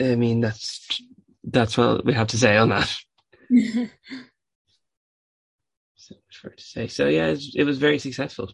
[0.01, 1.01] I mean, that's
[1.45, 2.95] that's what we have to say on that.
[6.07, 6.87] So much for to say.
[6.87, 8.53] So yeah, it was very successful.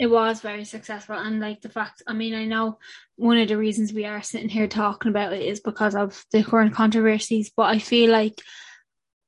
[0.00, 2.78] It was very successful, and like the fact, I mean, I know
[3.16, 6.42] one of the reasons we are sitting here talking about it is because of the
[6.42, 8.40] current controversies, but I feel like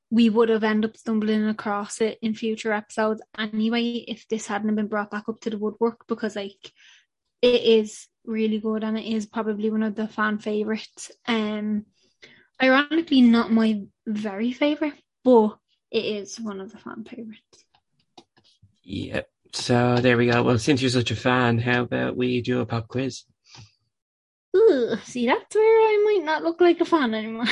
[0.09, 4.75] we would have ended up stumbling across it in future episodes anyway if this hadn't
[4.75, 6.71] been brought back up to the woodwork because like
[7.41, 11.11] it is really good and it is probably one of the fan favorites.
[11.27, 11.85] Um,
[12.61, 15.57] ironically, not my very favorite, but
[15.91, 17.65] it is one of the fan favorites.
[18.83, 19.29] Yep.
[19.53, 20.41] So there we go.
[20.41, 23.23] Well, since you're such a fan, how about we do a pop quiz?
[24.55, 27.45] Ugh, see, that's where I might not look like a fan anymore.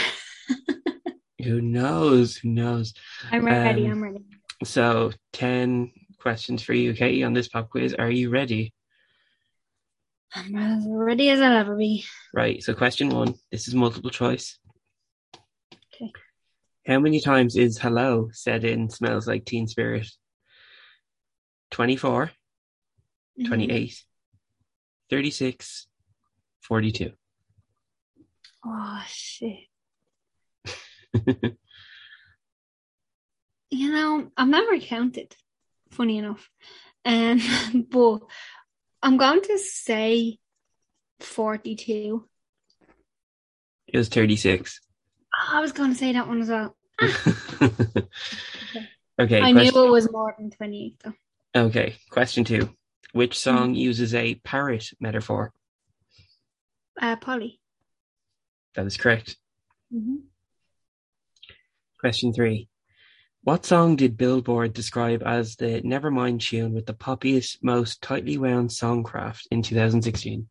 [1.43, 2.37] Who knows?
[2.37, 2.93] Who knows?
[3.31, 3.85] I'm ready.
[3.85, 4.25] Um, I'm ready.
[4.63, 7.95] So, 10 questions for you, Katie, on this pop quiz.
[7.95, 8.73] Are you ready?
[10.33, 12.05] I'm as ready as I'll ever be.
[12.33, 12.63] Right.
[12.63, 14.57] So, question one this is multiple choice.
[15.95, 16.11] Okay.
[16.87, 20.07] How many times is hello said in Smells Like Teen Spirit?
[21.71, 22.31] 24,
[23.39, 23.47] Mhm.
[23.47, 24.03] 28,
[25.09, 25.87] 36,
[26.61, 27.13] 42.
[28.63, 29.67] Oh shit!
[33.73, 35.33] You know, I've never counted.
[35.91, 36.49] Funny enough,
[37.05, 37.39] um,
[37.89, 38.19] but
[39.01, 40.37] I'm going to say
[41.21, 42.27] forty-two.
[43.87, 44.81] It was 36.
[45.51, 46.75] I was going to say that one as well.
[47.01, 47.17] okay.
[49.41, 51.13] I question- knew it was more than 28 though.
[51.55, 52.69] Okay, question two.
[53.13, 55.51] Which song uses a parrot metaphor?
[56.99, 57.59] Uh, Polly.
[58.75, 59.35] That is correct.
[59.93, 60.15] Mm-hmm.
[61.99, 62.69] Question three.
[63.43, 68.69] What song did Billboard describe as the Nevermind tune with the poppiest, most tightly wound
[68.69, 70.47] songcraft in 2016?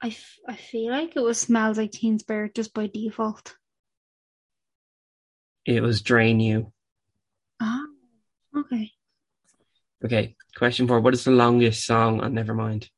[0.00, 3.56] I, f- I feel like it was Smells Like Teen Spirit just by default.
[5.66, 6.72] It was Drain You.
[7.64, 7.84] Ah,
[8.56, 8.90] okay.
[10.04, 10.98] Okay, question four.
[11.00, 12.88] What is the longest song on Nevermind?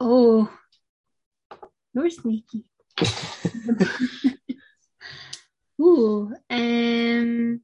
[0.00, 0.50] Oh,
[1.92, 2.64] you're sneaky.
[5.82, 7.60] Ooh, um,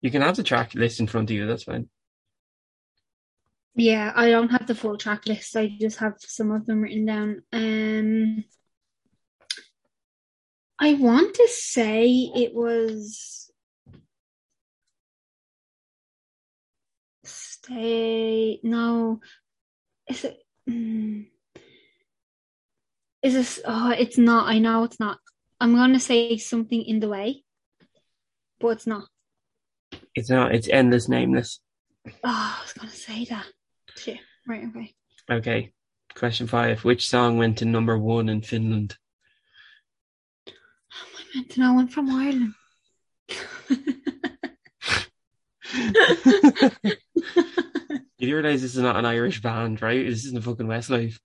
[0.00, 1.88] You can have the track list in front of you, that's fine.
[3.76, 5.56] yeah, I don't have the full track list.
[5.56, 7.42] I just have some of them written down.
[7.52, 8.44] Um,
[10.80, 13.45] I want to say it was
[17.66, 18.60] stay.
[18.62, 19.20] No,
[20.08, 20.38] is it?
[20.68, 21.26] Mm,
[23.22, 23.60] is this?
[23.64, 24.48] Oh, it's not.
[24.48, 25.18] I know it's not.
[25.60, 27.42] I'm gonna say something in the way,
[28.60, 29.08] but it's not.
[30.14, 31.60] It's not, it's endless, nameless.
[32.06, 33.46] Oh, I was gonna say that.
[33.96, 34.18] Shit.
[34.46, 34.64] Right.
[34.68, 34.94] Okay.
[35.28, 35.72] Okay,
[36.14, 36.84] question five.
[36.84, 38.96] Which song went to number one in Finland?
[40.48, 42.54] I meant to know one from Ireland.
[48.26, 50.06] you realize this is not an Irish band, right?
[50.06, 51.18] This isn't a fucking Westlife.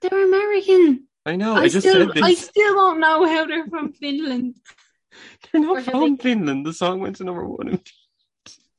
[0.00, 1.06] They're American.
[1.26, 2.22] I know, I, I, just still, said this.
[2.22, 4.56] I still don't know how they're from Finland.
[5.52, 6.66] They're not have from they- Finland.
[6.66, 7.80] The song went to number one.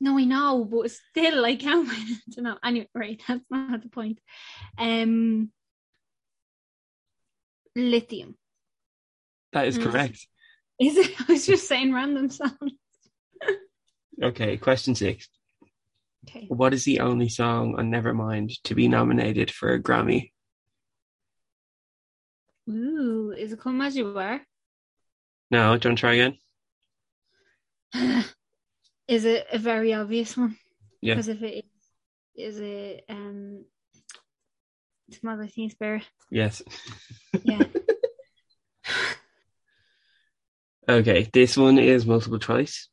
[0.02, 2.58] No, I know, but still, I can't wait to know.
[2.64, 4.20] Anyway, right, that's not the point.
[4.78, 5.50] Um,
[7.76, 8.36] lithium.
[9.54, 9.84] That is Mm.
[9.84, 10.28] correct.
[10.80, 11.12] Is it?
[11.30, 12.54] I was just saying random sounds.
[14.24, 15.28] Okay, question six.
[16.28, 16.46] Okay.
[16.48, 20.32] What is the only song on Nevermind to be nominated for a Grammy?
[22.68, 24.40] Ooh, is it As You
[25.52, 26.38] No, don't try again.
[29.08, 30.58] is it a very obvious one?
[31.02, 31.14] Yeah.
[31.14, 31.66] Because if it
[32.36, 33.66] is, is it um,
[35.12, 36.04] Smells Like Teen Spirit?
[36.32, 36.64] Yes.
[37.44, 37.64] Yeah.
[40.88, 42.90] Okay, this one is multiple choice.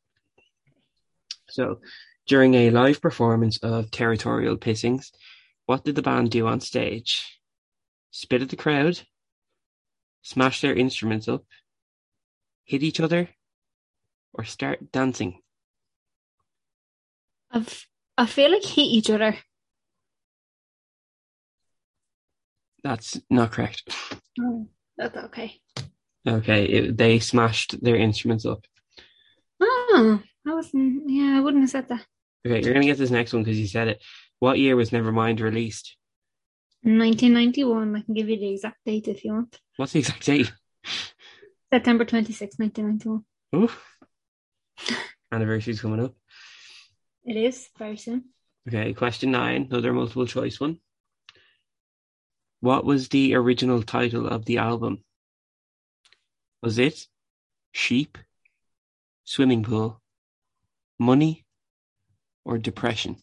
[1.49, 1.79] So,
[2.27, 5.11] during a live performance of Territorial Pissings,
[5.65, 7.39] what did the band do on stage?
[8.11, 9.01] Spit at the crowd?
[10.21, 11.43] Smash their instruments up?
[12.63, 13.29] Hit each other?
[14.33, 15.39] Or start dancing?
[17.51, 17.85] I've,
[18.17, 19.37] I feel like hit each other.
[22.83, 23.83] That's not correct.
[24.39, 25.61] Oh, that's okay.
[26.27, 28.65] Okay, it, they smashed their instruments up.
[29.59, 31.09] Oh, I wasn't.
[31.09, 32.05] Yeah, I wouldn't have said that.
[32.45, 34.01] Okay, you're gonna get this next one because you said it.
[34.39, 35.95] What year was Nevermind released?
[36.81, 37.95] 1991.
[37.95, 39.57] I can give you the exact date if you want.
[39.77, 40.51] What's the exact date?
[41.73, 43.63] September 26, 1991.
[43.63, 43.81] Oof.
[45.31, 46.13] Anniversary's coming up.
[47.23, 48.25] It is very soon.
[48.67, 50.79] Okay, question nine, another multiple choice one.
[52.59, 55.03] What was the original title of the album?
[56.61, 57.07] Was it
[57.71, 58.17] Sheep,
[59.23, 60.01] Swimming Pool,
[60.99, 61.42] Money,
[62.45, 63.17] or Depression?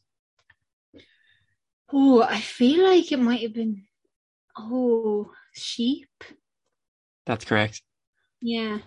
[1.93, 3.85] Oh, I feel like it might have been.
[4.57, 6.09] Oh, sheep.
[7.27, 7.83] That's correct.
[8.41, 8.79] Yeah.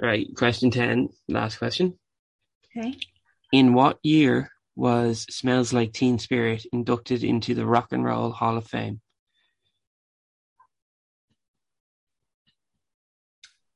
[0.00, 1.98] Right, question 10, last question.
[2.76, 2.94] Okay.
[3.52, 8.56] In what year was Smells Like Teen Spirit inducted into the Rock and Roll Hall
[8.56, 9.00] of Fame?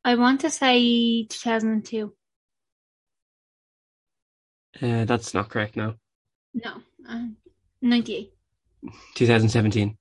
[0.05, 2.13] I want to say 2002.
[4.83, 5.95] Uh, that's not correct, no.
[6.55, 7.27] No, uh,
[7.81, 8.33] 98.
[9.15, 9.97] 2017.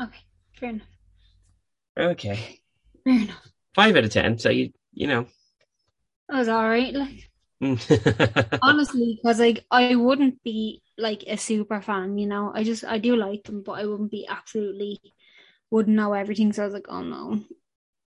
[0.00, 0.20] Okay,
[0.54, 0.86] fair enough.
[1.98, 2.60] Okay.
[3.04, 3.46] Fair enough.
[3.74, 5.26] Five out of ten, so you, you know.
[6.28, 6.92] That was all right.
[6.94, 7.28] Like
[7.62, 8.58] Mm.
[8.62, 12.50] honestly, because like I wouldn't be like a super fan, you know.
[12.52, 15.00] I just I do like them, but I wouldn't be absolutely
[15.70, 16.52] wouldn't know everything.
[16.52, 17.40] So I was like, oh no,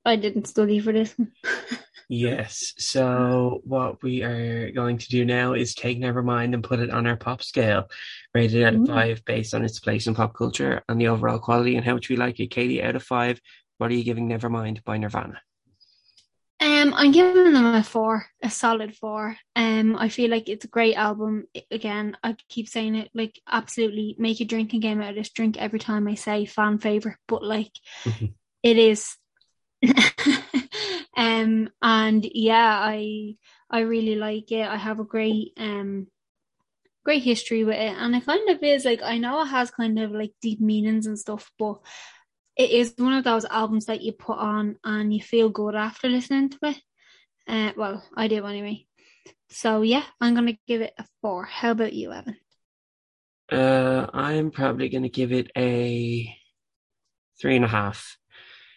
[0.05, 1.32] I didn't study for this one.
[2.09, 2.72] Yes.
[2.78, 7.06] So what we are going to do now is take Nevermind and put it on
[7.06, 7.90] our pop scale,
[8.34, 11.76] rated out of five based on its place in pop culture and the overall quality
[11.76, 12.50] and how much we like it.
[12.50, 13.38] Katie, out of five,
[13.76, 15.42] what are you giving Nevermind by Nirvana?
[16.61, 19.36] Um, I'm giving them a four, a solid four.
[19.54, 21.44] Um, I feel like it's a great album.
[21.70, 25.30] Again, I keep saying it, like absolutely make a drinking game out of this.
[25.30, 27.72] Drink every time I say fan favorite, but like
[28.62, 29.14] it is.
[31.19, 33.35] um, and yeah, I
[33.69, 34.69] I really like it.
[34.69, 36.07] I have a great um
[37.05, 39.99] great history with it, and it kind of is like I know it has kind
[39.99, 41.81] of like deep meanings and stuff, but
[42.57, 46.09] it is one of those albums that you put on and you feel good after
[46.09, 46.81] listening to it.
[47.49, 48.87] Uh, well, I do anyway.
[49.51, 51.47] So yeah, I'm gonna give it a four.
[51.47, 52.37] How about you, Evan?
[53.51, 56.33] Uh, I'm probably gonna give it a
[57.41, 58.19] three and a half.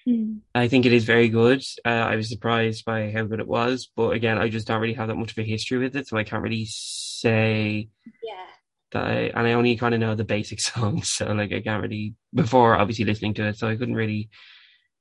[0.08, 0.42] Mm.
[0.54, 1.64] I think it is very good.
[1.86, 4.96] Uh, I was surprised by how good it was, but again, I just don't really
[4.96, 7.90] have that much of a history with it, so I can't really say
[8.24, 8.46] Yeah.
[8.92, 11.82] that I, and I only kind of know the basic songs, so like I can't
[11.82, 14.30] really before obviously listening to it, so I couldn't really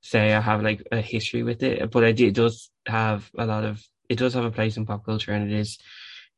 [0.03, 1.90] say I have like a history with it.
[1.90, 4.86] But I do, it does have a lot of it does have a place in
[4.86, 5.78] pop culture, and it is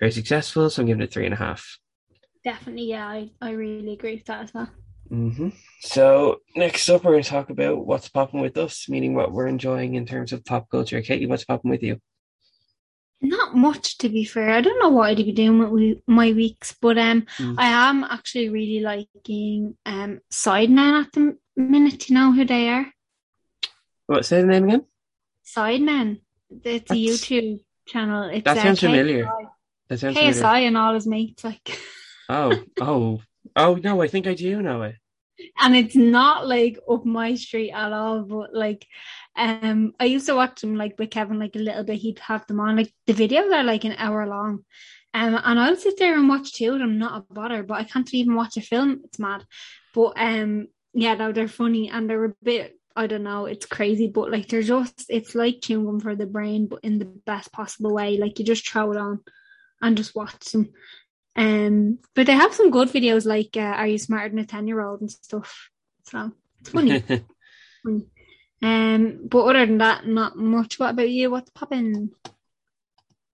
[0.01, 0.71] very successful.
[0.71, 1.79] So I'm giving it three and a half.
[2.45, 4.69] Definitely, yeah, I, I really agree with that as well.
[5.09, 5.49] Hmm
[5.81, 9.47] So next up, we're going to talk about what's popping with us, meaning what we're
[9.47, 11.03] enjoying in terms of pop culture.
[11.03, 12.01] Katie, what's popping with you?
[13.21, 14.51] Not much, to be fair.
[14.51, 17.55] I don't know what I'd be doing with my weeks, but um, Mm.
[17.57, 22.09] I am actually really liking um Sidemen at the minute.
[22.09, 22.87] You know who they are?
[24.07, 24.25] What?
[24.27, 24.87] Say the name again.
[25.45, 26.21] Sidemen.
[26.65, 28.29] It's a YouTube channel.
[28.29, 29.25] It's That uh, sounds familiar.
[29.25, 29.49] KSI.
[29.89, 30.43] That sounds familiar.
[30.43, 31.79] KSI and all his mates, like,
[32.29, 33.23] Oh, oh,
[33.57, 34.03] oh no!
[34.03, 34.97] I think I do know it.
[35.61, 38.23] and it's not like up my street at all.
[38.23, 38.87] But like,
[39.37, 41.97] um, I used to watch them like with Kevin, like a little bit.
[41.97, 42.77] He'd have them on.
[42.77, 44.65] Like the videos are like an hour long,
[45.15, 47.63] um, and I'll sit there and watch two of them, not a bother.
[47.63, 49.01] But I can't even watch a film.
[49.05, 49.45] It's mad.
[49.95, 52.79] But um, yeah, no, they're funny and they're a bit.
[52.95, 56.27] I don't know, it's crazy, but like they're just, it's like chewing gum for the
[56.27, 58.19] brain, but in the best possible way.
[58.19, 59.21] Like you just throw it on
[59.81, 60.73] and just watch them.
[61.35, 64.69] Um, but they have some good videos like uh, "Are You Smarter Than a Ten
[64.69, 65.71] Year Old" and stuff.
[66.05, 67.01] So it's funny.
[67.85, 68.07] funny.
[68.63, 70.79] Um, but other than that, not much.
[70.79, 71.31] What about you?
[71.31, 72.11] What's popping?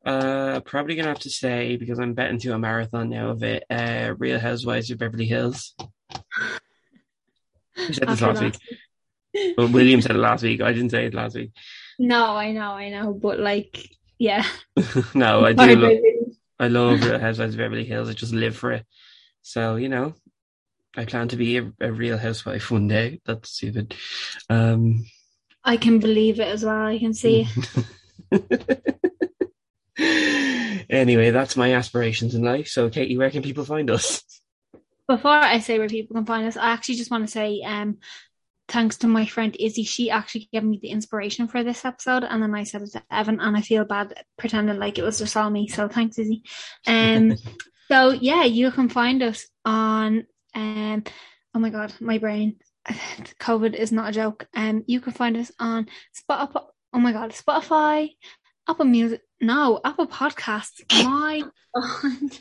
[0.06, 3.64] uh, probably gonna have to say because I'm betting to a marathon now of it.
[3.68, 5.74] Uh, Real Housewives of Beverly Hills.
[6.10, 8.58] I said this After last that?
[9.34, 9.54] week.
[9.58, 10.62] Well, William said it last week.
[10.62, 11.52] I didn't say it last week.
[11.98, 13.78] No, I know, I know, but like,
[14.18, 14.44] yeah.
[15.14, 15.76] no, I do.
[15.76, 16.17] Lo- baby.
[16.58, 18.08] I love Real Housewives of Beverly Hills.
[18.08, 18.86] I just live for it.
[19.42, 20.14] So you know,
[20.96, 23.20] I plan to be a, a real housewife one day.
[23.24, 23.94] That's stupid.
[24.50, 25.04] Um,
[25.64, 26.86] I can believe it as well.
[26.86, 27.48] I can see.
[30.90, 32.68] anyway, that's my aspirations in life.
[32.68, 34.22] So, Katie, where can people find us?
[35.06, 37.98] Before I say where people can find us, I actually just want to say, um,
[38.68, 42.42] thanks to my friend Izzy, she actually gave me the inspiration for this episode, and
[42.42, 45.36] then I said it to Evan, and I feel bad pretending like it was just
[45.36, 45.68] all me.
[45.68, 46.42] So thanks, Izzy.
[46.86, 47.36] Um,
[47.88, 51.04] so yeah, you can find us on um,
[51.54, 52.56] oh my god, my brain.
[52.88, 54.46] COVID is not a joke.
[54.54, 56.64] Um, you can find us on Spotify.
[56.92, 58.10] Oh my god, Spotify,
[58.68, 59.20] Apple Music.
[59.40, 60.82] No, Apple Podcasts.
[61.04, 61.42] My
[61.74, 62.38] god.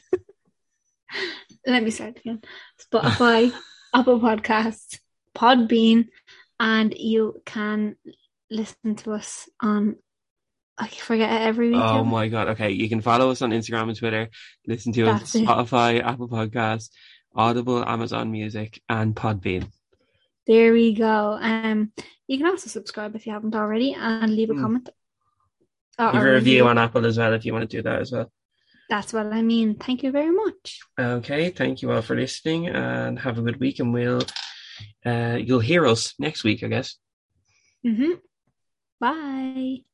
[1.66, 2.42] Let me start again.
[2.82, 3.54] Spotify,
[3.94, 5.00] Apple Podcasts,
[5.38, 6.08] Podbean,
[6.60, 7.96] and you can
[8.50, 9.96] listen to us on.
[10.80, 11.82] I forget it every week.
[11.82, 12.50] Oh my god!
[12.50, 14.30] Okay, you can follow us on Instagram and Twitter.
[14.68, 15.48] Listen to us That's it.
[15.48, 16.90] Spotify, Apple Podcasts,
[17.36, 19.70] Audible, Amazon Music, and Podbean.
[20.46, 21.38] There we go.
[21.42, 21.92] Um,
[22.28, 24.62] you can also subscribe if you haven't already, and leave a Hmm.
[24.62, 24.90] comment.
[26.00, 28.12] Or Leave a review on Apple as well if you want to do that as
[28.12, 28.32] well.
[28.90, 29.76] That's what I mean.
[29.76, 30.80] Thank you very much.
[31.00, 33.80] Okay, thank you all for listening, and have a good week.
[33.80, 34.22] And we'll,
[35.06, 36.98] uh, you'll hear us next week, I guess.
[37.86, 38.14] Mm-hmm.
[39.00, 39.88] Bye.